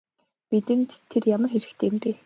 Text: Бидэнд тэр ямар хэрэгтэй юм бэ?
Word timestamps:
Бидэнд 0.49 0.89
тэр 1.11 1.23
ямар 1.35 1.49
хэрэгтэй 1.51 1.87
юм 1.91 1.95
бэ? 2.01 2.09